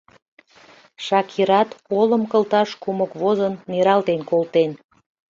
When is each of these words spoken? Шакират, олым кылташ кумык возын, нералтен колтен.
Шакират, 1.05 1.69
олым 1.99 2.23
кылташ 2.31 2.69
кумык 2.83 3.11
возын, 3.21 3.53
нералтен 3.71 4.19
колтен. 4.29 4.71